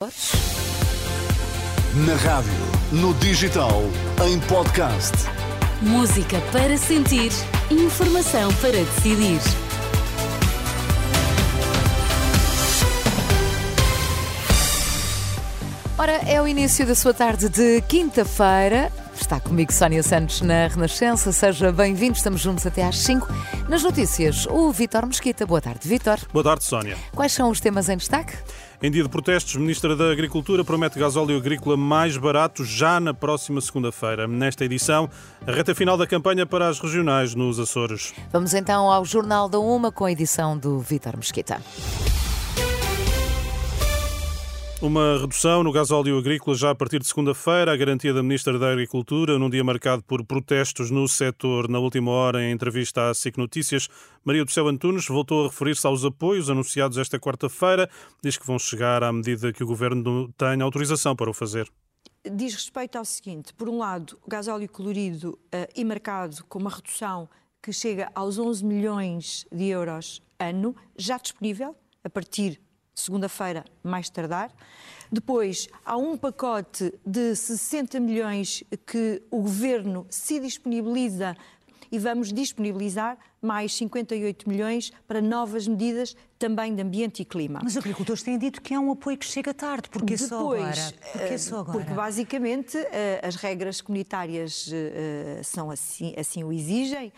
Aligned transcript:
Na 0.00 0.06
rádio, 2.14 2.52
no 2.92 3.12
digital, 3.14 3.82
em 4.24 4.38
podcast. 4.42 5.12
Música 5.82 6.40
para 6.52 6.78
sentir, 6.78 7.32
informação 7.68 8.54
para 8.60 8.70
decidir. 8.70 9.40
Ora, 15.98 16.12
é 16.28 16.40
o 16.40 16.46
início 16.46 16.86
da 16.86 16.94
sua 16.94 17.12
tarde 17.12 17.48
de 17.48 17.82
quinta-feira. 17.88 18.92
Está 19.20 19.40
comigo 19.40 19.72
Sónia 19.72 20.04
Santos 20.04 20.42
na 20.42 20.68
Renascença. 20.68 21.32
Seja 21.32 21.72
bem-vindo, 21.72 22.16
estamos 22.16 22.40
juntos 22.40 22.64
até 22.64 22.84
às 22.84 23.00
5. 23.00 23.26
Nas 23.68 23.82
notícias, 23.82 24.46
o 24.46 24.70
Vítor 24.70 25.06
Mesquita. 25.06 25.44
Boa 25.44 25.60
tarde, 25.60 25.88
Vítor. 25.88 26.20
Boa 26.32 26.44
tarde, 26.44 26.62
Sónia. 26.62 26.96
Quais 27.16 27.32
são 27.32 27.50
os 27.50 27.58
temas 27.58 27.88
em 27.88 27.96
destaque? 27.96 28.34
Em 28.80 28.92
dia 28.92 29.02
de 29.02 29.08
protestos, 29.08 29.56
a 29.56 29.58
Ministra 29.58 29.96
da 29.96 30.12
Agricultura 30.12 30.64
promete 30.64 31.00
gasóleo 31.00 31.36
agrícola 31.36 31.76
mais 31.76 32.16
barato 32.16 32.64
já 32.64 33.00
na 33.00 33.12
próxima 33.12 33.60
segunda-feira. 33.60 34.28
Nesta 34.28 34.64
edição, 34.64 35.10
a 35.44 35.50
reta 35.50 35.74
final 35.74 35.96
da 35.96 36.06
campanha 36.06 36.46
para 36.46 36.68
as 36.68 36.78
regionais 36.78 37.34
nos 37.34 37.58
Açores. 37.58 38.14
Vamos 38.32 38.54
então 38.54 38.88
ao 38.88 39.04
Jornal 39.04 39.48
da 39.48 39.58
Uma 39.58 39.90
com 39.90 40.04
a 40.04 40.12
edição 40.12 40.56
do 40.56 40.78
Vítor 40.78 41.16
Mesquita. 41.16 41.60
Uma 44.80 45.18
redução 45.18 45.64
no 45.64 45.72
gasóleo 45.72 46.16
agrícola 46.16 46.56
já 46.56 46.70
a 46.70 46.74
partir 46.74 47.00
de 47.00 47.08
segunda-feira, 47.08 47.72
a 47.72 47.76
garantia 47.76 48.14
da 48.14 48.22
Ministra 48.22 48.56
da 48.60 48.70
Agricultura, 48.70 49.36
num 49.36 49.50
dia 49.50 49.64
marcado 49.64 50.04
por 50.04 50.24
protestos 50.24 50.88
no 50.88 51.08
setor. 51.08 51.68
Na 51.68 51.80
última 51.80 52.12
hora, 52.12 52.44
em 52.44 52.52
entrevista 52.52 53.10
à 53.10 53.12
SIC 53.12 53.36
Notícias, 53.38 53.88
Maria 54.24 54.44
do 54.44 54.52
Céu 54.52 54.68
Antunes 54.68 55.08
voltou 55.08 55.44
a 55.44 55.48
referir-se 55.48 55.84
aos 55.84 56.04
apoios 56.04 56.48
anunciados 56.48 56.96
esta 56.96 57.18
quarta-feira. 57.18 57.90
Diz 58.22 58.36
que 58.36 58.46
vão 58.46 58.56
chegar 58.56 59.02
à 59.02 59.12
medida 59.12 59.52
que 59.52 59.64
o 59.64 59.66
Governo 59.66 60.32
tenha 60.38 60.62
autorização 60.62 61.16
para 61.16 61.30
o 61.30 61.34
fazer 61.34 61.68
diz 62.30 62.52
respeito 62.52 62.98
ao 62.98 63.04
seguinte: 63.04 63.54
por 63.54 63.68
um 63.68 63.78
lado, 63.78 64.18
o 64.22 64.28
gasóleo 64.28 64.68
colorido 64.68 65.38
uh, 65.46 65.66
e 65.74 65.82
marcado 65.84 66.44
com 66.44 66.58
uma 66.58 66.68
redução 66.68 67.28
que 67.62 67.72
chega 67.72 68.10
aos 68.14 68.38
11 68.38 68.64
milhões 68.64 69.46
de 69.50 69.64
euros 69.66 70.20
ano, 70.38 70.76
já 70.96 71.16
disponível 71.16 71.74
a 72.04 72.10
partir 72.10 72.60
segunda-feira, 73.00 73.64
mais 73.82 74.08
tardar. 74.10 74.50
Depois, 75.10 75.68
há 75.84 75.96
um 75.96 76.16
pacote 76.16 76.92
de 77.04 77.34
60 77.34 77.98
milhões 77.98 78.62
que 78.86 79.22
o 79.30 79.40
Governo 79.40 80.06
se 80.10 80.38
disponibiliza 80.38 81.34
e 81.90 81.98
vamos 81.98 82.32
disponibilizar 82.32 83.16
mais 83.40 83.74
58 83.74 84.48
milhões 84.48 84.92
para 85.06 85.20
novas 85.20 85.66
medidas 85.66 86.14
também 86.38 86.74
de 86.74 86.82
ambiente 86.82 87.22
e 87.22 87.24
clima. 87.24 87.60
Mas 87.62 87.72
os 87.72 87.78
agricultores 87.78 88.22
têm 88.22 88.38
dito 88.38 88.60
que 88.60 88.74
é 88.74 88.78
um 88.78 88.90
apoio 88.90 89.16
que 89.16 89.24
chega 89.24 89.54
tarde. 89.54 89.88
Porquê 89.88 90.16
Depois, 90.16 90.28
só 90.28 90.40
agora? 90.40 90.94
Porquê 91.12 91.38
só 91.38 91.60
agora? 91.60 91.78
Porque 91.78 91.94
basicamente 91.94 92.76
eh, 92.76 93.20
as 93.22 93.36
regras 93.36 93.80
comunitárias 93.80 94.70
eh, 94.72 95.40
são 95.42 95.70
assim, 95.70 96.14
assim 96.16 96.44
o 96.44 96.52
exigem. 96.52 97.12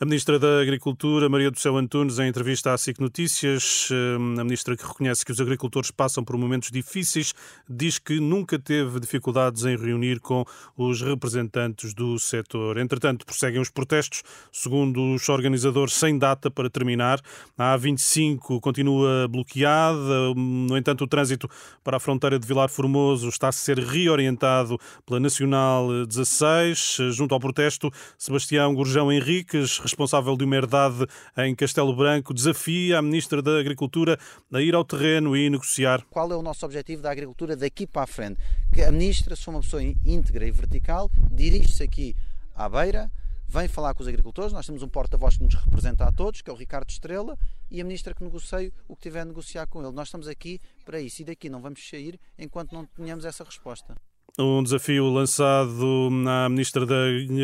A 0.00 0.04
Ministra 0.04 0.38
da 0.38 0.60
Agricultura, 0.60 1.28
Maria 1.28 1.50
do 1.50 1.58
Céu 1.58 1.76
Antunes, 1.76 2.18
em 2.18 2.28
entrevista 2.28 2.72
à 2.72 2.78
SIC 2.78 3.00
Notícias, 3.00 3.88
hum, 3.90 4.36
a 4.38 4.44
Ministra 4.44 4.76
que 4.76 4.86
reconhece 4.86 5.24
que 5.24 5.32
os 5.32 5.40
agricultores 5.40 5.90
passam 5.90 6.22
por 6.22 6.36
momentos 6.36 6.70
difíceis, 6.70 7.34
diz 7.68 7.98
que 7.98 8.20
nunca 8.20 8.58
teve 8.58 9.00
dificuldades 9.00 9.64
em 9.64 9.76
reunir 9.76 10.20
com 10.20 10.44
os 10.76 11.02
representantes 11.02 11.94
do 11.94 12.18
setor. 12.18 12.78
Entretanto, 12.78 13.26
prosseguem 13.26 13.60
os 13.60 13.70
protestos, 13.70 14.22
segundo 14.52 15.14
os 15.14 15.28
organizadores, 15.28 15.94
sem 15.94 16.18
data 16.18 16.50
para 16.50 16.70
terminar. 16.70 17.20
A 17.56 17.76
A25 17.76 18.60
continua 18.60 19.26
bloqueada, 19.28 20.34
no 20.36 20.76
entanto, 20.76 21.04
o 21.04 21.06
trânsito 21.06 21.48
para 21.82 21.96
a 21.96 22.00
fronteira 22.00 22.38
de 22.38 22.46
Vilar 22.46 22.68
Formoso 22.68 23.28
está 23.28 23.48
a 23.48 23.52
ser 23.52 23.78
reorientado 23.78 24.78
pela 25.04 25.20
Nacional 25.20 26.06
16. 26.06 26.98
Junto 27.10 27.34
ao 27.34 27.40
protesto, 27.40 27.90
Sebastião 28.16 28.74
Gurjão 28.74 29.10
Henrique, 29.10 29.57
responsável 29.60 30.36
de 30.36 30.44
uma 30.44 30.56
herdade 30.56 31.06
em 31.36 31.54
Castelo 31.54 31.94
Branco, 31.94 32.32
desafia 32.34 32.98
a 32.98 33.02
Ministra 33.02 33.42
da 33.42 33.58
Agricultura 33.58 34.18
a 34.52 34.60
ir 34.60 34.74
ao 34.74 34.84
terreno 34.84 35.36
e 35.36 35.48
negociar. 35.50 36.04
Qual 36.10 36.30
é 36.32 36.36
o 36.36 36.42
nosso 36.42 36.64
objetivo 36.64 37.02
da 37.02 37.10
agricultura 37.10 37.56
daqui 37.56 37.86
para 37.86 38.02
a 38.02 38.06
frente? 38.06 38.38
Que 38.72 38.82
a 38.82 38.92
Ministra, 38.92 39.36
for 39.36 39.50
uma 39.50 39.60
pessoa 39.60 39.82
íntegra 39.82 40.46
e 40.46 40.50
vertical, 40.50 41.10
dirige-se 41.30 41.82
aqui 41.82 42.14
à 42.54 42.68
beira, 42.68 43.10
vem 43.48 43.66
falar 43.66 43.94
com 43.94 44.02
os 44.02 44.08
agricultores. 44.08 44.52
Nós 44.52 44.66
temos 44.66 44.82
um 44.82 44.88
porta-voz 44.88 45.36
que 45.36 45.44
nos 45.44 45.54
representa 45.54 46.04
a 46.04 46.12
todos, 46.12 46.42
que 46.42 46.50
é 46.50 46.52
o 46.52 46.56
Ricardo 46.56 46.90
Estrela, 46.90 47.36
e 47.70 47.80
a 47.80 47.84
ministra 47.84 48.14
que 48.14 48.22
negocie 48.22 48.72
o 48.86 48.94
que 48.94 49.02
tiver 49.02 49.20
a 49.20 49.24
negociar 49.24 49.66
com 49.66 49.82
ele. 49.82 49.92
Nós 49.92 50.08
estamos 50.08 50.28
aqui 50.28 50.60
para 50.84 51.00
isso 51.00 51.22
e 51.22 51.24
daqui 51.24 51.48
não 51.48 51.60
vamos 51.60 51.86
sair 51.88 52.20
enquanto 52.38 52.72
não 52.72 52.84
tenhamos 52.84 53.24
essa 53.24 53.44
resposta. 53.44 53.96
Um 54.40 54.62
desafio 54.62 55.10
lançado 55.10 56.08
à 56.28 56.48
Ministra 56.48 56.86
da 56.86 56.94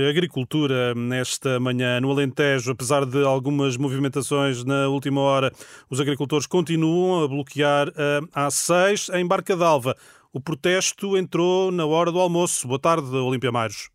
Agricultura 0.08 0.94
nesta 0.94 1.58
manhã 1.58 2.00
no 2.00 2.08
Alentejo. 2.08 2.70
Apesar 2.70 3.04
de 3.04 3.24
algumas 3.24 3.76
movimentações 3.76 4.62
na 4.62 4.86
última 4.86 5.20
hora, 5.20 5.52
os 5.90 6.00
agricultores 6.00 6.46
continuam 6.46 7.24
a 7.24 7.26
bloquear 7.26 7.88
a 8.32 8.46
A6 8.46 9.12
em 9.12 9.26
Barca 9.26 9.56
d'Alva. 9.56 9.96
O 10.32 10.40
protesto 10.40 11.16
entrou 11.16 11.72
na 11.72 11.84
hora 11.84 12.12
do 12.12 12.20
almoço. 12.20 12.68
Boa 12.68 12.78
tarde, 12.78 13.08
Olímpia 13.08 13.50
Mairos. 13.50 13.90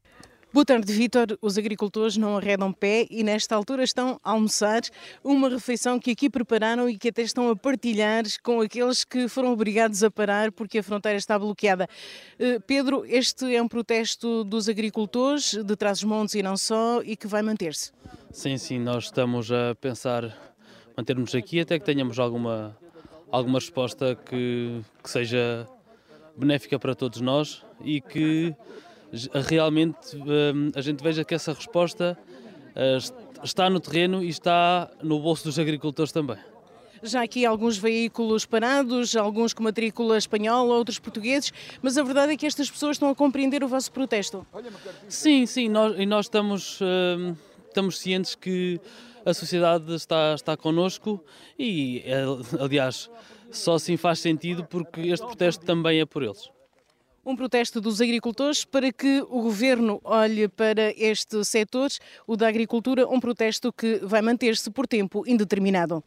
Boa 0.52 0.66
tarde, 0.66 0.92
Vítor. 0.92 1.38
Os 1.44 1.60
agricultores 1.60 2.18
não 2.18 2.36
arredam 2.36 2.74
pé 2.74 3.06
e 3.12 3.24
nesta 3.24 3.56
altura 3.56 3.84
estão 3.84 4.20
a 4.24 4.32
almoçar 4.32 4.82
uma 5.24 5.48
refeição 5.48 6.00
que 6.00 6.10
aqui 6.10 6.28
prepararam 6.28 6.90
e 6.90 6.98
que 6.98 7.10
até 7.10 7.22
estão 7.22 7.52
a 7.52 7.56
partilhar 7.56 8.24
com 8.42 8.60
aqueles 8.60 9.04
que 9.04 9.28
foram 9.28 9.54
obrigados 9.54 10.04
a 10.04 10.10
parar 10.10 10.52
porque 10.52 10.80
a 10.80 10.84
fronteira 10.84 11.20
está 11.20 11.38
bloqueada. 11.38 11.88
Uh, 12.40 12.60
Pedro, 12.62 13.06
este 13.08 13.56
é 13.56 13.62
um 13.62 13.68
protesto 13.68 14.44
dos 14.44 14.68
agricultores 14.68 15.54
de 15.54 15.76
Trás-os-Montes 15.76 16.34
e 16.34 16.42
não 16.42 16.58
só 16.58 17.04
e 17.04 17.16
que 17.16 17.28
vai 17.28 17.44
manter-se. 17.44 17.92
Sim, 18.32 18.58
sim, 18.58 18.80
nós 18.80 19.04
estamos 19.04 19.52
a 19.52 19.76
pensar 19.76 20.36
mantermos 20.98 21.36
aqui 21.36 21.60
até 21.60 21.78
que 21.78 21.86
tenhamos 21.86 22.18
alguma, 22.18 22.76
alguma 23.32 23.60
resposta 23.60 24.16
que, 24.16 24.82
que 25.04 25.10
seja 25.12 25.68
benéfica 26.36 26.80
para 26.80 26.96
todos 26.96 27.22
nós 27.22 27.64
e 27.84 28.02
que 28.02 28.56
realmente 29.48 30.16
hum, 30.16 30.72
a 30.76 30.82
gente 30.82 31.04
veja 31.04 31.24
que 31.24 31.34
essa 31.34 31.54
resposta 31.54 32.18
eh, 32.76 32.98
está 33.44 33.70
no 33.70 33.80
terreno 33.80 34.24
e 34.24 34.30
está 34.30 34.90
no 35.02 35.20
bolso 35.20 35.46
dos 35.46 35.58
agricultores 35.58 36.12
também. 36.12 36.38
Já 37.02 37.24
aqui 37.24 37.46
alguns 37.46 37.78
veículos 37.78 38.46
parados, 38.46 39.16
alguns 39.16 39.54
com 39.54 39.64
matrícula 39.64 40.18
espanhola, 40.18 40.76
outros 40.76 41.00
portugueses, 41.00 41.54
mas 41.82 41.98
a 41.98 42.04
verdade 42.04 42.34
é 42.34 42.38
que 42.38 42.46
estas 42.46 42.70
pessoas 42.70 42.96
estão 42.96 43.10
a 43.10 43.16
compreender 43.16 43.64
o 43.64 43.68
vosso 43.68 43.92
protesto. 43.92 44.46
Sim, 45.08 45.46
sim, 45.46 45.70
nós, 45.70 45.98
e 45.98 46.06
nós 46.06 46.26
estamos, 46.26 46.80
hum, 46.82 47.36
estamos 47.68 47.98
cientes 48.00 48.36
que 48.36 48.82
a 49.26 49.34
sociedade 49.34 49.94
está, 49.94 50.34
está 50.36 50.58
connosco 50.58 51.24
e, 51.58 52.04
eh, 52.06 52.26
aliás, 52.60 53.10
só 53.52 53.76
assim 53.76 53.96
faz 53.96 54.20
sentido 54.20 54.66
porque 54.66 55.02
este 55.02 55.26
protesto 55.26 55.66
também 55.66 56.00
é 56.02 56.06
por 56.06 56.22
eles. 56.22 56.50
Um 57.30 57.36
protesto 57.36 57.80
dos 57.80 58.02
agricultores 58.02 58.66
para 58.66 58.92
que 58.92 59.22
o 59.30 59.44
governo 59.44 60.02
olhe 60.04 60.48
para 60.48 60.92
este 60.98 61.46
setor, 61.46 61.92
o 62.26 62.36
da 62.36 62.48
agricultura, 62.48 63.08
um 63.08 63.20
protesto 63.20 63.72
que 63.72 64.00
vai 64.02 64.20
manter-se 64.20 64.72
por 64.72 64.88
tempo 64.88 65.24
indeterminado. 65.28 66.04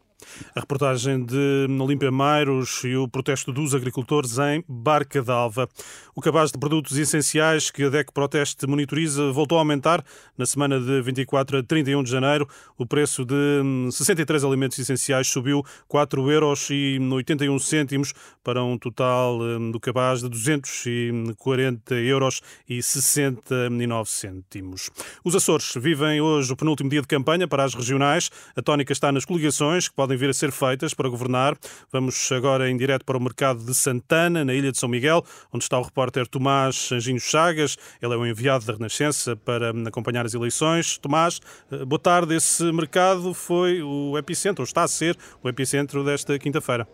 A 0.54 0.60
reportagem 0.60 1.24
de 1.24 1.66
Olímpia 1.80 2.10
Mairos 2.10 2.82
e 2.84 2.96
o 2.96 3.08
protesto 3.08 3.52
dos 3.52 3.74
agricultores 3.74 4.38
em 4.38 4.64
Barca 4.68 5.22
d'Alva. 5.22 5.68
O 6.14 6.20
cabaz 6.20 6.50
de 6.50 6.58
produtos 6.58 6.98
essenciais 6.98 7.70
que 7.70 7.84
a 7.84 7.88
DEC 7.88 8.12
Proteste 8.12 8.66
monitoriza 8.66 9.32
voltou 9.32 9.58
a 9.58 9.60
aumentar 9.60 10.04
na 10.36 10.46
semana 10.46 10.78
de 10.78 11.00
24 11.02 11.58
a 11.58 11.62
31 11.62 12.02
de 12.02 12.10
janeiro. 12.10 12.48
O 12.76 12.86
preço 12.86 13.24
de 13.24 13.62
63 13.90 14.44
alimentos 14.44 14.78
essenciais 14.78 15.28
subiu 15.28 15.62
4 15.88 16.30
euros 16.30 16.68
81 16.70 17.58
cêntimos 17.58 18.12
para 18.42 18.62
um 18.62 18.76
total 18.76 19.40
hum, 19.40 19.70
do 19.70 19.80
cabaz 19.80 20.20
de 20.20 20.28
240 20.28 21.94
euros 21.94 22.40
e 22.68 22.82
69 22.82 24.10
cêntimos. 24.10 24.90
Os 25.24 25.34
Açores 25.34 25.72
vivem 25.76 26.20
hoje 26.20 26.52
o 26.52 26.56
penúltimo 26.56 26.90
dia 26.90 27.00
de 27.00 27.06
campanha 27.06 27.46
para 27.46 27.64
as 27.64 27.74
regionais. 27.74 28.30
A 28.56 28.62
tónica 28.62 28.92
está 28.92 29.12
nas 29.12 29.24
coligações 29.24 29.88
que 29.88 29.94
podem 29.94 30.11
podem 30.12 30.16
vir 30.16 30.30
a 30.30 30.34
ser 30.34 30.52
feitas 30.52 30.94
para 30.94 31.08
governar. 31.08 31.56
Vamos 31.90 32.30
agora 32.32 32.68
em 32.70 32.76
direto 32.76 33.04
para 33.04 33.16
o 33.16 33.20
mercado 33.20 33.64
de 33.64 33.74
Santana, 33.74 34.44
na 34.44 34.54
Ilha 34.54 34.70
de 34.70 34.78
São 34.78 34.88
Miguel, 34.88 35.24
onde 35.52 35.64
está 35.64 35.78
o 35.78 35.82
repórter 35.82 36.26
Tomás 36.26 36.90
Anjinho 36.92 37.20
Chagas. 37.20 37.76
Ele 38.00 38.12
é 38.12 38.16
o 38.16 38.26
enviado 38.26 38.64
da 38.64 38.74
Renascença 38.74 39.36
para 39.36 39.70
acompanhar 39.86 40.26
as 40.26 40.34
eleições. 40.34 40.98
Tomás, 40.98 41.40
eh, 41.70 41.84
boa 41.84 41.98
tarde. 41.98 42.34
Esse 42.34 42.70
mercado 42.72 43.32
foi 43.32 43.82
o 43.82 44.16
epicentro, 44.18 44.62
ou 44.62 44.66
está 44.66 44.82
a 44.82 44.88
ser 44.88 45.16
o 45.42 45.48
epicentro 45.48 46.04
desta 46.04 46.38
quinta-feira. 46.38 46.86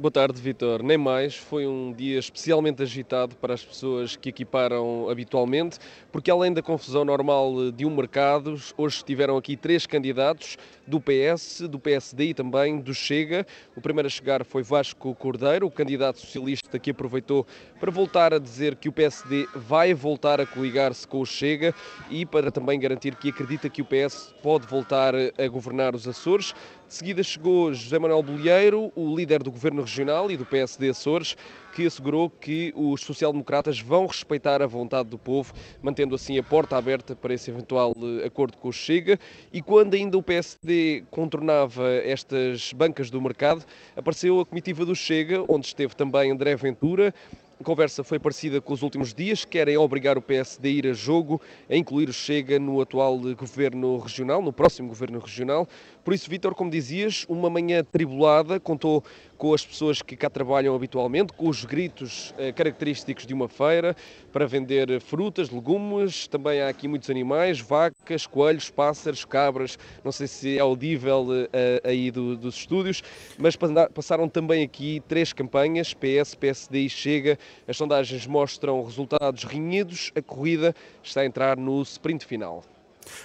Boa 0.00 0.12
tarde, 0.12 0.40
Vitor. 0.40 0.80
Nem 0.80 0.96
mais, 0.96 1.34
foi 1.34 1.66
um 1.66 1.92
dia 1.92 2.20
especialmente 2.20 2.80
agitado 2.80 3.34
para 3.34 3.54
as 3.54 3.64
pessoas 3.64 4.14
que 4.14 4.28
equiparam 4.28 5.10
habitualmente, 5.10 5.80
porque 6.12 6.30
além 6.30 6.52
da 6.52 6.62
confusão 6.62 7.04
normal 7.04 7.72
de 7.72 7.84
um 7.84 7.90
mercado, 7.90 8.56
hoje 8.76 8.98
estiveram 8.98 9.36
aqui 9.36 9.56
três 9.56 9.86
candidatos 9.86 10.56
do 10.86 11.00
PS, 11.00 11.62
do 11.68 11.80
PSD 11.80 12.26
e 12.26 12.34
também 12.34 12.78
do 12.78 12.94
Chega. 12.94 13.44
O 13.74 13.80
primeiro 13.80 14.06
a 14.06 14.08
chegar 14.08 14.44
foi 14.44 14.62
Vasco 14.62 15.16
Cordeiro, 15.16 15.66
o 15.66 15.70
candidato 15.70 16.20
socialista 16.20 16.78
que 16.78 16.92
aproveitou 16.92 17.44
para 17.80 17.90
voltar 17.90 18.32
a 18.32 18.38
dizer 18.38 18.76
que 18.76 18.88
o 18.88 18.92
PSD 18.92 19.48
vai 19.52 19.92
voltar 19.94 20.40
a 20.40 20.46
coligar-se 20.46 21.08
com 21.08 21.18
o 21.18 21.26
Chega 21.26 21.74
e 22.08 22.24
para 22.24 22.52
também 22.52 22.78
garantir 22.78 23.16
que 23.16 23.30
acredita 23.30 23.68
que 23.68 23.82
o 23.82 23.84
PS 23.84 24.32
pode 24.44 24.64
voltar 24.64 25.12
a 25.16 25.48
governar 25.48 25.96
os 25.96 26.06
Açores. 26.06 26.54
De 26.88 26.94
seguida 26.94 27.22
chegou 27.22 27.74
José 27.74 27.98
Manuel 27.98 28.22
Bolieiro, 28.22 28.90
o 28.96 29.14
líder 29.14 29.42
do 29.42 29.50
Governo 29.50 29.82
Regional 29.82 30.30
e 30.30 30.38
do 30.38 30.46
PSD 30.46 30.88
Açores, 30.88 31.36
que 31.74 31.84
assegurou 31.84 32.30
que 32.30 32.72
os 32.74 33.02
social-democratas 33.02 33.78
vão 33.78 34.06
respeitar 34.06 34.62
a 34.62 34.66
vontade 34.66 35.10
do 35.10 35.18
povo, 35.18 35.52
mantendo 35.82 36.14
assim 36.14 36.38
a 36.38 36.42
porta 36.42 36.78
aberta 36.78 37.14
para 37.14 37.34
esse 37.34 37.50
eventual 37.50 37.92
eh, 37.94 38.26
acordo 38.26 38.56
com 38.56 38.68
o 38.68 38.72
Chega. 38.72 39.20
E 39.52 39.60
quando 39.60 39.92
ainda 39.92 40.16
o 40.16 40.22
PSD 40.22 41.04
contornava 41.10 41.92
estas 41.92 42.72
bancas 42.72 43.10
do 43.10 43.20
mercado, 43.20 43.66
apareceu 43.94 44.40
a 44.40 44.46
comitiva 44.46 44.86
do 44.86 44.96
Chega, 44.96 45.44
onde 45.46 45.66
esteve 45.66 45.94
também 45.94 46.30
André 46.30 46.56
Ventura, 46.56 47.12
a 47.60 47.64
conversa 47.64 48.04
foi 48.04 48.20
parecida 48.20 48.60
com 48.60 48.72
os 48.72 48.82
últimos 48.82 49.12
dias, 49.12 49.44
querem 49.44 49.76
obrigar 49.76 50.16
o 50.16 50.22
PSD 50.22 50.68
a 50.68 50.72
ir 50.72 50.86
a 50.86 50.92
jogo, 50.92 51.40
a 51.68 51.74
incluir 51.74 52.08
o 52.08 52.12
Chega 52.12 52.56
no 52.56 52.80
atual 52.80 53.18
governo 53.34 53.98
regional, 53.98 54.40
no 54.40 54.52
próximo 54.52 54.86
governo 54.86 55.18
regional. 55.18 55.66
Por 56.08 56.14
isso, 56.14 56.30
Vítor, 56.30 56.54
como 56.54 56.70
dizias, 56.70 57.26
uma 57.28 57.50
manhã 57.50 57.84
tribulada, 57.84 58.58
contou 58.58 59.04
com 59.36 59.52
as 59.52 59.66
pessoas 59.66 60.00
que 60.00 60.16
cá 60.16 60.30
trabalham 60.30 60.74
habitualmente, 60.74 61.34
com 61.34 61.50
os 61.50 61.66
gritos 61.66 62.34
eh, 62.38 62.50
característicos 62.50 63.26
de 63.26 63.34
uma 63.34 63.46
feira 63.46 63.94
para 64.32 64.46
vender 64.46 65.02
frutas, 65.02 65.50
legumes, 65.50 66.26
também 66.26 66.62
há 66.62 66.70
aqui 66.70 66.88
muitos 66.88 67.10
animais, 67.10 67.60
vacas, 67.60 68.26
coelhos, 68.26 68.70
pássaros, 68.70 69.26
cabras, 69.26 69.78
não 70.02 70.10
sei 70.10 70.26
se 70.26 70.56
é 70.56 70.60
audível 70.62 71.26
eh, 71.52 71.82
aí 71.84 72.10
do, 72.10 72.38
dos 72.38 72.54
estúdios, 72.54 73.02
mas 73.36 73.54
passaram 73.92 74.30
também 74.30 74.64
aqui 74.64 75.02
três 75.06 75.34
campanhas, 75.34 75.92
PS, 75.92 76.34
PSD 76.34 76.86
e 76.86 76.88
Chega. 76.88 77.38
As 77.66 77.76
sondagens 77.76 78.26
mostram 78.26 78.82
resultados 78.82 79.44
renhidos, 79.44 80.10
a 80.16 80.22
corrida 80.22 80.74
está 81.02 81.20
a 81.20 81.26
entrar 81.26 81.58
no 81.58 81.82
sprint 81.82 82.24
final. 82.24 82.64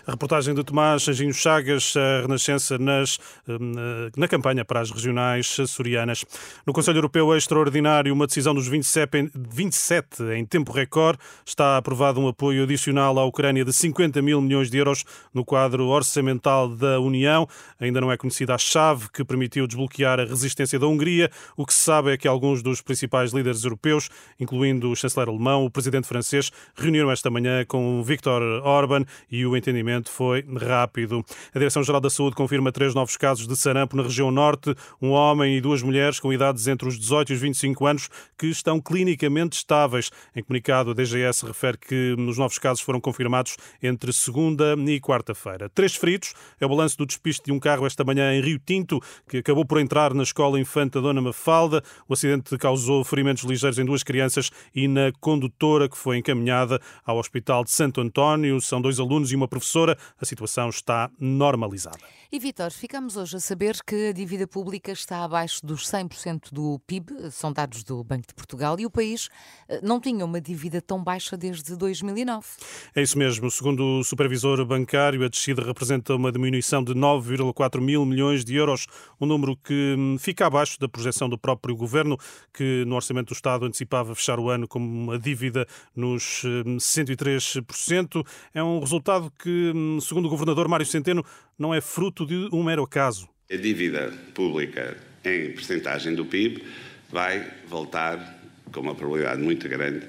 A 0.08 0.12
reportagem 0.12 0.54
de 0.54 0.64
Tomás 0.64 1.08
Anjinho 1.08 1.34
Chagas, 1.34 1.94
a 1.96 2.22
Renascença 2.22 2.78
nas, 2.78 3.20
hum, 3.48 3.72
na 4.16 4.28
campanha 4.28 4.64
para 4.64 4.82
as 4.82 4.92
regionais 4.92 5.58
açorianas. 5.60 6.26
No 6.66 6.74
Conselho 6.74 6.98
Europeu 6.98 7.36
Extraordinário, 7.36 8.14
uma 8.14 8.28
decisão 8.28 8.54
dos 8.54 8.68
27, 8.68 9.32
27 9.36 10.24
em 10.36 10.46
tempo 10.46 10.72
recorde, 10.72 11.20
está 11.46 11.78
aprovado 11.78 12.20
um 12.20 12.28
apoio 12.28 12.64
adicional 12.64 13.18
à 13.20 13.26
Ucrânia 13.26 13.66
de 13.66 13.74
50 13.74 14.22
mil 14.22 14.42
milhões 14.42 14.70
de 14.70 14.78
euros 14.78 15.04
no 15.34 15.44
quadro 15.44 15.88
orçamental 15.88 16.70
da 16.70 17.00
União. 17.00 17.48
Ainda 17.80 18.00
não 18.00 18.12
é 18.12 18.18
conhecida 18.18 18.56
a 18.56 18.58
chave 18.58 19.10
que 19.12 19.24
permitiu 19.24 19.68
desbloquear 19.68 20.20
a 20.20 20.26
resistência 20.26 20.80
da 20.80 20.88
Hungria. 20.88 21.30
O 21.58 21.66
que 21.66 21.74
se 21.74 21.82
sabe 21.82 22.12
é 22.12 22.18
que 22.18 22.28
alguns 22.28 22.62
dos 22.62 22.82
principais 22.82 23.34
líderes 23.34 23.64
europeus, 23.64 24.10
incluindo 24.40 24.90
o 24.90 24.96
chanceler 24.96 25.30
alemão, 25.30 25.66
o 25.66 25.70
presidente 25.70 26.08
francês, 26.08 26.52
reuniram 26.76 27.12
esta 27.12 27.30
manhã 27.30 27.66
com 27.66 28.02
Viktor 28.04 28.42
Orban 28.64 29.06
e 29.32 29.46
o 29.46 29.56
entendimento 29.56 29.73
atendimento 29.74 30.10
foi 30.10 30.46
rápido. 30.62 31.26
A 31.54 31.58
Direção-Geral 31.58 32.00
da 32.00 32.10
Saúde 32.10 32.36
confirma 32.36 32.72
três 32.72 32.94
novos 32.94 33.18
casos 33.18 33.48
de 33.48 33.56
sarampo 33.58 33.98
na 33.98 34.04
região 34.04 34.32
norte, 34.32 34.74
um 35.02 35.10
homem 35.10 35.58
e 35.58 35.62
duas 35.62 35.82
mulheres 35.82 36.20
com 36.20 36.32
idades 36.32 36.68
entre 36.68 36.88
os 36.88 36.98
18 36.98 37.32
e 37.32 37.36
os 37.36 37.42
25 37.42 37.86
anos 37.86 38.10
que 38.38 38.48
estão 38.48 38.80
clinicamente 38.80 39.58
estáveis. 39.58 40.12
Em 40.36 40.44
comunicado, 40.44 40.92
a 40.92 40.94
DGS 40.94 41.46
refere 41.46 41.78
que 41.78 42.16
os 42.18 42.38
novos 42.38 42.60
casos 42.60 42.82
foram 42.84 43.02
confirmados 43.02 43.58
entre 43.82 44.14
segunda 44.14 44.76
e 44.88 45.00
quarta-feira. 45.00 45.70
Três 45.70 45.96
feridos 45.96 46.34
é 46.60 46.66
o 46.66 46.70
balanço 46.70 46.98
do 46.98 47.06
despiste 47.06 47.46
de 47.46 47.52
um 47.52 47.60
carro 47.60 47.86
esta 47.86 48.04
manhã 48.04 48.34
em 48.34 48.42
Rio 48.42 48.60
Tinto, 48.64 49.02
que 49.28 49.38
acabou 49.38 49.66
por 49.66 49.80
entrar 49.80 50.14
na 50.14 50.24
escola 50.24 50.60
Infanta 50.60 51.02
Dona 51.02 51.22
Mafalda. 51.22 51.84
O 52.08 52.14
acidente 52.14 52.58
causou 52.58 53.04
ferimentos 53.04 53.44
ligeiros 53.44 53.80
em 53.80 53.86
duas 53.86 54.04
crianças 54.04 54.52
e 54.76 54.88
na 54.88 55.12
condutora, 55.20 55.90
que 55.90 55.98
foi 55.98 56.18
encaminhada 56.18 56.80
ao 57.06 57.18
Hospital 57.18 57.64
de 57.64 57.72
Santo 57.72 58.02
António. 58.02 58.62
São 58.62 58.82
dois 58.82 59.00
alunos 59.00 59.32
e 59.32 59.36
uma 59.36 59.48
professora 59.48 59.63
professora, 59.64 59.98
a 60.20 60.26
situação 60.26 60.70
está 60.70 61.10
normalizada. 61.20 62.00
E 62.34 62.40
Vitor, 62.40 62.72
ficamos 62.72 63.16
hoje 63.16 63.38
a 63.38 63.40
saber 63.40 63.78
que 63.86 64.08
a 64.08 64.12
dívida 64.12 64.48
pública 64.48 64.92
está 64.92 65.24
abaixo 65.24 65.64
dos 65.64 65.88
100% 65.88 66.52
do 66.52 66.82
PIB, 66.88 67.30
são 67.30 67.54
dados 67.54 67.84
do 67.84 68.04
Banco 68.04 68.26
de 68.28 68.34
Portugal, 68.34 68.80
e 68.80 68.88
o 68.88 68.90
país 68.90 69.30
eh, 69.70 69.80
não 69.84 70.00
tinha 70.00 70.26
uma 70.26 70.42
dívida 70.42 70.82
tão 70.82 71.04
baixa 71.04 71.38
desde 71.38 71.76
2009. 71.76 72.48
É 72.96 73.04
isso 73.04 73.20
mesmo. 73.20 73.52
Segundo 73.52 74.00
o 74.00 74.04
supervisor 74.04 74.66
bancário, 74.66 75.24
a 75.24 75.28
descida 75.28 75.62
representa 75.62 76.16
uma 76.16 76.32
diminuição 76.32 76.84
de 76.84 76.96
9,4 76.96 77.80
mil 77.80 78.04
milhões 78.04 78.44
de 78.44 78.56
euros, 78.56 78.88
um 79.22 79.28
número 79.28 79.56
que 79.56 79.96
hum, 79.96 80.18
fica 80.18 80.48
abaixo 80.48 80.80
da 80.80 80.90
projeção 80.90 81.30
do 81.30 81.38
próprio 81.38 81.76
governo, 81.76 82.18
que 82.52 82.84
no 82.88 82.96
orçamento 82.96 83.28
do 83.28 83.36
Estado 83.36 83.68
antecipava 83.68 84.16
fechar 84.16 84.40
o 84.40 84.50
ano 84.50 84.68
com 84.68 84.80
uma 84.80 85.20
dívida 85.20 85.68
nos 85.96 86.42
103%. 86.44 88.16
Hum, 88.16 88.24
é 88.56 88.64
um 88.64 88.80
resultado 88.80 89.32
que, 89.38 89.52
hum, 89.54 90.00
segundo 90.02 90.26
o 90.26 90.30
governador 90.30 90.68
Mário 90.68 90.86
Centeno, 90.86 91.24
não 91.58 91.74
é 91.74 91.82
fruto 91.82 92.26
de 92.26 92.50
um 92.52 92.64
mero 92.64 92.84
acaso. 92.84 93.30
A 93.52 93.56
dívida 93.56 94.14
pública 94.34 94.98
em 95.24 95.52
percentagem 95.52 96.16
do 96.16 96.26
PIB 96.26 96.64
vai 97.12 97.48
voltar, 97.68 98.42
com 98.72 98.82
uma 98.82 98.96
probabilidade 98.96 99.42
muito 99.42 99.70
grande, 99.70 100.08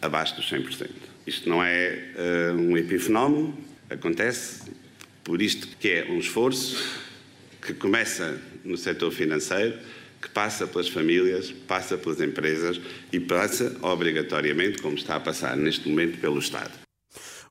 abaixo 0.00 0.36
dos 0.36 0.50
100%. 0.50 0.88
Isto 1.26 1.48
não 1.48 1.62
é 1.62 2.12
uh, 2.16 2.58
um 2.58 2.76
epifenómeno, 2.76 3.54
acontece 3.90 4.70
por 5.22 5.42
isto 5.42 5.68
que 5.78 5.90
é 5.90 6.06
um 6.10 6.18
esforço 6.18 6.82
que 7.60 7.74
começa 7.74 8.40
no 8.64 8.78
setor 8.78 9.12
financeiro, 9.12 9.78
que 10.22 10.28
passa 10.30 10.66
pelas 10.66 10.88
famílias, 10.88 11.52
passa 11.52 11.98
pelas 11.98 12.20
empresas 12.20 12.80
e 13.12 13.20
passa 13.20 13.76
obrigatoriamente, 13.82 14.80
como 14.80 14.96
está 14.96 15.16
a 15.16 15.20
passar 15.20 15.56
neste 15.56 15.88
momento, 15.88 16.18
pelo 16.18 16.38
Estado. 16.38 16.87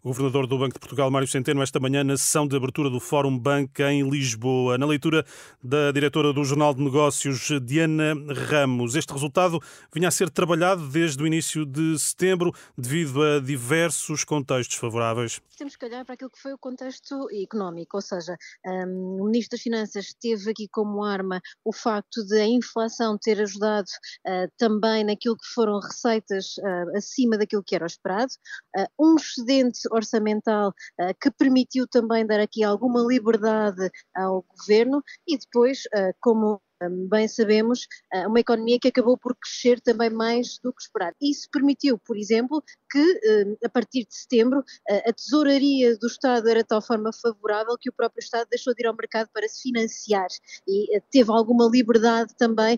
O 0.03 0.09
governador 0.09 0.45
do 0.45 0.59
Banco 0.59 0.73
de 0.73 0.79
Portugal, 0.79 1.09
Mário 1.09 1.27
Centeno, 1.27 1.63
esta 1.63 1.79
manhã 1.79 2.03
na 2.03 2.15
sessão 2.15 2.47
de 2.47 2.55
abertura 2.55 2.89
do 2.89 2.99
Fórum 2.99 3.38
Banca 3.38 3.91
em 3.91 4.07
Lisboa. 4.07 4.77
Na 4.77 4.85
leitura 4.85 5.25
da 5.61 5.91
diretora 5.91 6.31
do 6.31 6.44
Jornal 6.44 6.73
de 6.73 6.83
Negócios, 6.83 7.49
Diana 7.63 8.13
Ramos, 8.47 8.95
este 8.95 9.11
resultado 9.11 9.59
vinha 9.91 10.07
a 10.07 10.11
ser 10.11 10.29
trabalhado 10.29 10.88
desde 10.88 11.21
o 11.23 11.25
início 11.25 11.65
de 11.65 11.97
setembro 11.97 12.53
devido 12.77 13.23
a 13.23 13.39
diversos 13.39 14.23
contextos 14.23 14.77
favoráveis. 14.77 15.41
Temos 15.57 15.75
que 15.75 15.85
olhar 15.85 16.05
para 16.05 16.13
aquilo 16.13 16.29
que 16.29 16.39
foi 16.39 16.53
o 16.53 16.57
contexto 16.59 17.27
económico, 17.31 17.97
ou 17.97 18.01
seja, 18.01 18.38
um, 18.65 19.17
o 19.21 19.25
Ministro 19.25 19.57
das 19.57 19.61
Finanças 19.61 20.13
teve 20.21 20.51
aqui 20.51 20.67
como 20.71 21.03
arma 21.03 21.41
o 21.65 21.73
facto 21.73 22.23
de 22.23 22.39
a 22.39 22.45
inflação 22.45 23.17
ter 23.17 23.41
ajudado 23.41 23.88
uh, 24.27 24.51
também 24.57 25.03
naquilo 25.03 25.35
que 25.35 25.47
foram 25.55 25.79
receitas 25.79 26.55
uh, 26.59 26.95
acima 26.95 27.38
daquilo 27.38 27.63
que 27.63 27.75
era 27.75 27.87
esperado, 27.87 28.31
uh, 28.77 28.85
um 28.99 29.16
excedente 29.16 29.80
orçamental 29.91 30.69
uh, 30.69 31.13
que 31.21 31.31
permitiu 31.31 31.87
também 31.87 32.25
dar 32.25 32.39
aqui 32.39 32.63
alguma 32.63 33.01
liberdade 33.01 33.89
ao 34.15 34.44
governo 34.44 35.03
e 35.27 35.37
depois, 35.37 35.83
uh, 35.95 36.13
como 36.19 36.61
bem 37.09 37.27
sabemos, 37.27 37.87
eh, 38.13 38.27
uma 38.27 38.39
economia 38.39 38.77
que 38.79 38.89
acabou 38.89 39.17
por 39.17 39.35
crescer 39.35 39.81
também 39.81 40.11
mais 40.11 40.59
do 40.63 40.71
que 40.71 40.79
esperado. 40.79 41.15
Isso 41.19 41.49
permitiu, 41.51 41.97
por 41.97 42.15
exemplo, 42.15 42.63
que 42.91 43.57
a 43.65 43.69
partir 43.69 44.06
de 44.06 44.15
setembro 44.15 44.63
a 44.87 45.11
tesouraria 45.11 45.97
do 45.97 46.06
Estado 46.06 46.47
era 46.47 46.61
de 46.61 46.67
tal 46.67 46.79
forma 46.79 47.09
favorável 47.11 47.75
que 47.81 47.89
o 47.89 47.94
próprio 47.94 48.19
Estado 48.19 48.47
deixou 48.51 48.75
de 48.75 48.83
ir 48.83 48.85
ao 48.85 48.95
mercado 48.95 49.27
para 49.33 49.49
se 49.49 49.63
financiar 49.63 50.27
e 50.67 51.01
teve 51.09 51.31
alguma 51.31 51.67
liberdade 51.67 52.35
também 52.37 52.77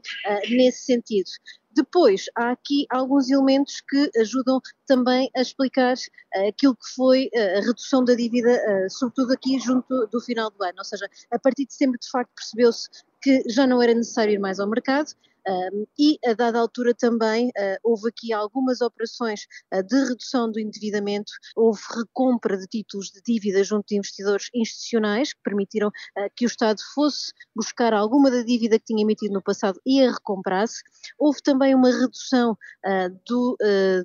nesse 0.50 0.86
sentido. 0.86 1.30
Depois, 1.72 2.26
há 2.36 2.52
aqui 2.52 2.86
alguns 2.90 3.30
elementos 3.30 3.82
que 3.88 4.10
ajudam 4.20 4.60
também 4.88 5.30
a 5.36 5.42
explicar 5.42 5.96
uh, 5.96 6.48
aquilo 6.48 6.76
que 6.76 6.94
foi 6.96 7.30
uh, 7.34 7.58
a 7.58 7.62
redução 7.62 8.04
da 8.04 8.16
dívida, 8.16 8.52
uh, 8.52 8.90
sobretudo 8.90 9.34
aqui 9.34 9.60
junto 9.60 10.08
do 10.08 10.20
final 10.20 10.50
do 10.50 10.64
ano. 10.64 10.76
Ou 10.80 10.84
seja, 10.84 11.08
a 11.32 11.40
partir 11.40 11.66
de 11.66 11.74
setembro, 11.74 12.00
de 12.00 12.10
facto, 12.10 12.32
percebeu-se 12.36 12.90
que 13.22 13.44
já 13.50 13.68
não 13.68 13.82
era 13.82 13.94
necessário 13.94 14.34
ir 14.34 14.40
mais 14.40 14.60
ao 14.60 14.70
mercado, 14.70 15.14
um, 15.48 15.86
e, 15.98 16.18
a 16.26 16.34
dada 16.34 16.60
altura, 16.60 16.94
também 16.94 17.48
uh, 17.50 17.78
houve 17.84 18.10
aqui 18.10 18.34
algumas 18.34 18.82
operações 18.82 19.46
uh, 19.74 19.84
de 19.84 19.96
redução 20.06 20.52
do 20.52 20.60
endividamento, 20.60 21.32
houve 21.56 21.82
recompra 21.96 22.58
de 22.58 22.68
títulos 22.68 23.12
de 23.12 23.22
dívida 23.22 23.64
junto 23.64 23.88
de 23.88 23.98
investidores 23.98 24.50
institucionais 24.54 25.34
que 25.34 25.42
permitiram 25.44 25.88
uh, 25.88 26.30
que 26.36 26.46
o 26.46 26.48
Estado 26.48 26.80
fosse 26.94 27.32
buscar 27.56 27.94
alguma 27.94 28.30
da 28.30 28.44
dívida 28.44 28.78
que 28.80 28.86
tinha 28.86 29.04
emitido 29.04 29.34
no 29.34 29.42
passado 29.42 29.80
e 29.86 30.04
a 30.04 30.12
recomprasse. 30.12 30.82
Houve 31.18 31.42
também 31.42 31.76
uma 31.76 31.92
redução 31.92 32.58
do, 33.26 33.58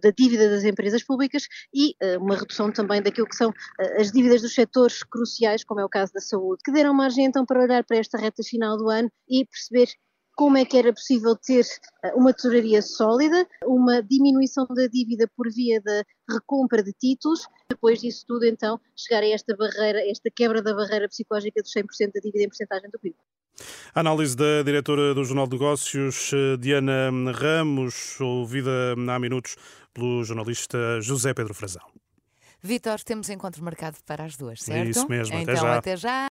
da 0.02 0.10
dívida 0.10 0.48
das 0.48 0.64
empresas 0.64 1.02
públicas 1.02 1.46
e 1.72 1.94
uma 2.18 2.36
redução 2.36 2.72
também 2.72 3.02
daquilo 3.02 3.28
que 3.28 3.36
são 3.36 3.52
as 3.98 4.10
dívidas 4.10 4.42
dos 4.42 4.54
setores 4.54 5.02
cruciais, 5.02 5.64
como 5.64 5.80
é 5.80 5.84
o 5.84 5.88
caso 5.88 6.12
da 6.12 6.20
saúde, 6.20 6.62
que 6.64 6.72
deram 6.72 6.94
margem 6.94 7.24
então 7.24 7.44
para 7.44 7.62
olhar 7.62 7.84
para 7.84 7.98
esta 7.98 8.18
reta 8.18 8.42
final 8.42 8.76
do 8.76 8.88
ano 8.88 9.10
e 9.28 9.44
perceber 9.44 9.88
como 10.34 10.56
é 10.56 10.64
que 10.64 10.76
era 10.76 10.92
possível 10.92 11.36
ter 11.36 11.64
eh, 12.02 12.12
uma 12.14 12.32
tesouraria 12.32 12.82
sólida, 12.82 13.46
uma 13.64 14.02
diminuição 14.02 14.66
da 14.66 14.86
dívida 14.86 15.28
por 15.36 15.50
via 15.52 15.80
da 15.80 16.04
recompra 16.30 16.82
de 16.82 16.92
títulos, 16.92 17.46
depois 17.68 18.00
disso 18.00 18.24
tudo 18.26 18.44
então 18.44 18.80
chegar 18.96 19.22
a 19.22 19.28
esta 19.28 19.56
barreira, 19.56 20.00
esta 20.10 20.30
quebra 20.34 20.62
da 20.62 20.74
barreira 20.74 21.08
psicológica 21.08 21.62
dos 21.62 21.72
100% 21.72 22.12
da 22.14 22.20
dívida 22.20 22.44
em 22.44 22.48
porcentagem 22.48 22.90
do 22.90 22.98
PIB. 22.98 23.16
A 23.94 24.00
análise 24.00 24.36
da 24.36 24.62
diretora 24.64 25.14
do 25.14 25.24
Jornal 25.24 25.46
de 25.46 25.52
Negócios, 25.52 26.32
eh, 26.32 26.56
Diana 26.58 27.10
Ramos, 27.32 28.20
ouvida 28.20 28.94
há 29.08 29.18
minutos 29.18 29.56
pelo 29.92 30.24
jornalista 30.24 31.00
José 31.00 31.32
Pedro 31.32 31.54
Frazão. 31.54 31.82
Vitor, 32.66 32.98
temos 33.00 33.28
encontro 33.28 33.62
marcado 33.62 33.98
para 34.06 34.24
as 34.24 34.38
duas, 34.38 34.62
certo? 34.62 34.86
É 34.86 34.90
isso 34.90 35.06
mesmo, 35.06 35.36
até 35.36 35.42
então, 35.42 35.56
já. 35.56 35.76
Até 35.76 35.96
já. 35.98 36.22